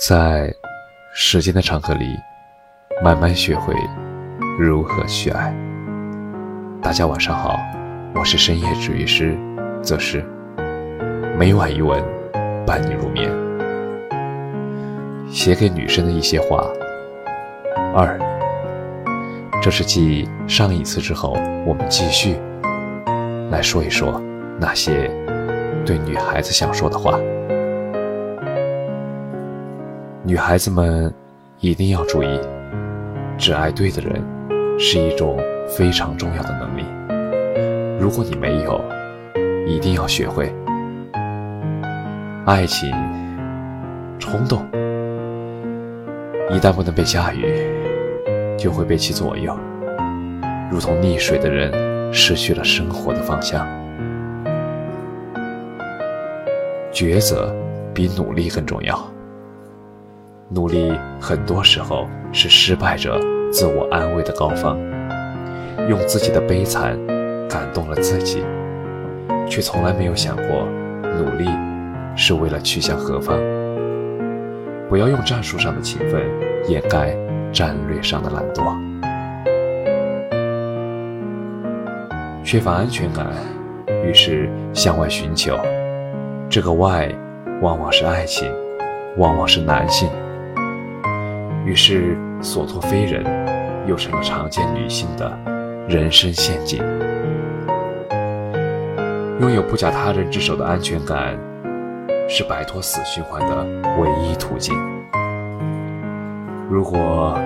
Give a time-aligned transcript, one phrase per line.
[0.00, 0.50] 在
[1.12, 2.18] 时间的长河里，
[3.04, 3.74] 慢慢学会
[4.58, 5.54] 如何去爱。
[6.80, 7.54] 大家晚上好，
[8.14, 9.36] 我是深夜治愈师
[9.82, 10.24] 则是
[11.38, 12.02] 每晚一文
[12.66, 13.30] 伴你入眠。
[15.30, 16.66] 写给女生的一些话。
[17.94, 18.18] 二，
[19.60, 21.36] 这是继上一次之后，
[21.66, 22.40] 我们继续
[23.50, 24.18] 来说一说
[24.58, 25.10] 那些
[25.84, 27.20] 对女孩子想说的话。
[30.30, 31.12] 女孩子们
[31.58, 32.40] 一定要注意，
[33.36, 34.24] 只爱对的人
[34.78, 36.84] 是一种非常重要的能力。
[37.98, 38.80] 如果你没有，
[39.66, 40.54] 一定要学会。
[42.46, 42.88] 爱情
[44.20, 44.64] 冲动，
[46.48, 47.44] 一旦不能被驾驭，
[48.56, 49.58] 就会被其左右，
[50.70, 53.66] 如同溺水的人失去了生活的方向。
[56.92, 57.52] 抉择
[57.92, 58.96] 比努力更重要。
[60.52, 63.20] 努力很多时候是失败者
[63.52, 64.76] 自我安慰的高方，
[65.88, 66.98] 用自己的悲惨
[67.48, 68.42] 感动了自己，
[69.48, 70.66] 却从来没有想过
[71.04, 71.48] 努力
[72.16, 73.38] 是为了去向何方。
[74.88, 76.20] 不要用战术上的勤奋
[76.66, 77.14] 掩盖
[77.52, 78.76] 战略上的懒惰。
[82.42, 83.24] 缺乏安全感，
[84.04, 85.56] 于是向外寻求，
[86.48, 87.08] 这个外
[87.62, 88.52] 往往是爱情，
[89.16, 90.08] 往往是男性。
[91.64, 93.24] 于是所托非人，
[93.86, 95.38] 又成了常见女性的
[95.88, 96.82] 人生陷阱。
[99.40, 101.38] 拥有不假他人之手的安全感，
[102.28, 103.64] 是摆脱死循环的
[103.98, 104.74] 唯一途径。
[106.68, 107.38] 如果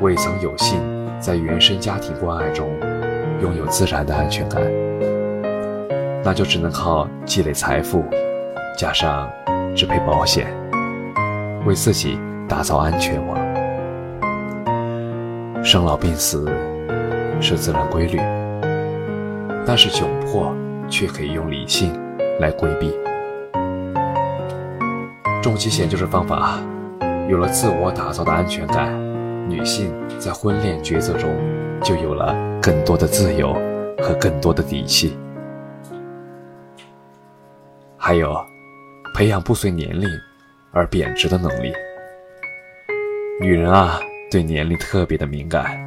[0.00, 0.80] 未曾有幸
[1.18, 2.68] 在原生家庭关爱中
[3.40, 4.62] 拥有自然的安全感，
[6.24, 8.04] 那就只能靠积累财富，
[8.76, 9.30] 加上
[9.74, 10.46] 支配保险，
[11.64, 13.47] 为自己打造安全网。
[15.70, 16.50] 生老病死
[17.42, 18.16] 是自然规律，
[19.66, 20.50] 但是窘迫
[20.88, 21.92] 却可以用理性
[22.40, 22.90] 来规避。
[25.42, 26.58] 重疾险就是方法。
[27.28, 28.90] 有了自我打造的安全感，
[29.46, 31.28] 女性在婚恋抉择中
[31.82, 33.52] 就有了更多的自由
[33.98, 35.18] 和更多的底气。
[37.98, 38.34] 还有，
[39.14, 40.08] 培养不随年龄
[40.72, 41.70] 而贬值的能力。
[43.42, 44.00] 女人啊。
[44.30, 45.78] 对年龄特别的敏感，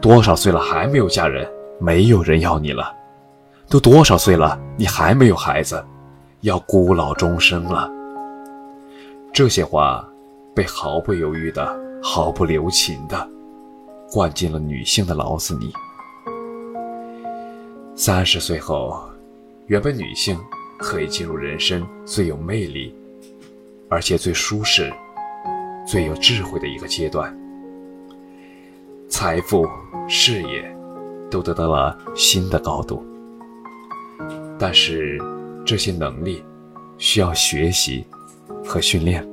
[0.00, 1.46] 多少岁了还没有嫁人？
[1.78, 2.94] 没有人要你了。
[3.68, 5.84] 都多少岁了，你还没有孩子？
[6.40, 7.90] 要孤老终生了。
[9.32, 10.06] 这些话
[10.54, 13.28] 被毫不犹豫的、毫不留情的
[14.10, 15.72] 灌进了女性的脑子里。
[17.94, 19.02] 三十岁后，
[19.66, 20.38] 原本女性
[20.78, 22.94] 可以进入人生最有魅力，
[23.90, 24.92] 而且最舒适。
[25.86, 27.36] 最有智慧的一个阶段，
[29.08, 29.68] 财富、
[30.08, 30.64] 事业
[31.30, 33.04] 都得到了新的高度，
[34.58, 35.18] 但是
[35.64, 36.42] 这些能力
[36.96, 38.04] 需要学习
[38.64, 39.26] 和训练。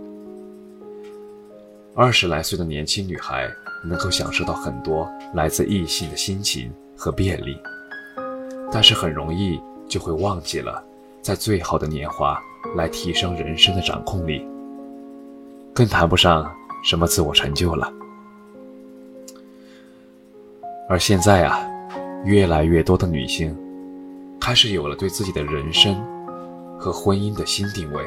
[1.95, 3.49] 二十来岁的年轻女孩
[3.83, 7.57] 能够享受到很多来自异性的心情和便利，
[8.71, 10.83] 但是很容易就会忘记了，
[11.21, 12.37] 在最好的年华
[12.75, 14.45] 来提升人生的掌控力。
[15.73, 16.51] 更谈不上
[16.83, 17.91] 什么自我成就了。
[20.89, 21.59] 而现在啊，
[22.25, 23.55] 越来越多的女性
[24.39, 25.95] 开始有了对自己的人生
[26.77, 28.03] 和婚姻的新定位，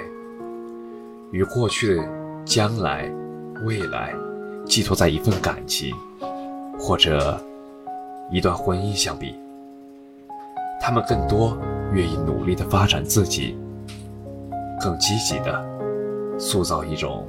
[1.30, 2.08] 与过去的
[2.44, 3.10] 将来、
[3.64, 4.14] 未来
[4.66, 5.94] 寄托在一份感情
[6.78, 7.42] 或者
[8.30, 9.34] 一段婚姻相比，
[10.78, 11.56] 她们更多
[11.94, 13.56] 愿意努力的发展自己，
[14.82, 17.26] 更积极的塑造一种。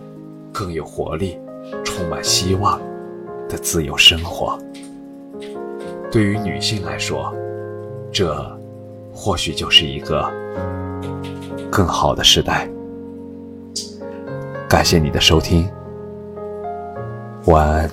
[0.56, 1.38] 更有活力、
[1.84, 2.80] 充满希望
[3.50, 4.58] 的自由生活，
[6.10, 7.36] 对于女性来说，
[8.10, 8.34] 这
[9.14, 10.32] 或许就是一个
[11.70, 12.70] 更好的时代。
[14.70, 15.70] 感谢你的收听，
[17.48, 17.90] 晚安。